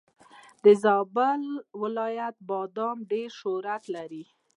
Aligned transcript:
د 0.63 0.65
زابل 0.83 1.41
ولایت 1.81 2.35
بادم 2.49 2.95
ډېر 3.11 3.29
شهرت 3.39 3.83
لري. 3.95 4.23